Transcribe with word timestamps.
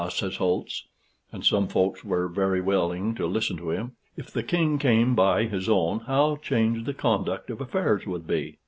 says 0.09 0.37
Holtz 0.37 0.87
(and 1.31 1.45
some 1.45 1.67
folks 1.67 2.03
were 2.03 2.27
very 2.27 2.59
willing 2.59 3.13
to 3.13 3.27
listen 3.27 3.55
to 3.57 3.69
him), 3.69 3.91
"if 4.17 4.31
the 4.31 4.41
king 4.41 4.79
came 4.79 5.13
by 5.13 5.43
his 5.43 5.69
own, 5.69 5.99
how 5.99 6.37
changed 6.37 6.87
the 6.87 6.93
conduct 6.95 7.51
of 7.51 7.61
affairs 7.61 8.07
would 8.07 8.25
be! 8.25 8.57